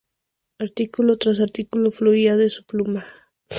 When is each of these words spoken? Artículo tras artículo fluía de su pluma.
Artículo 0.57 1.15
tras 1.19 1.39
artículo 1.39 1.91
fluía 1.91 2.35
de 2.35 2.49
su 2.49 2.65
pluma. 2.65 3.05